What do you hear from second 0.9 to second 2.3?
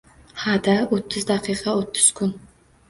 O‘ttiz daqiqa. O‘ttiz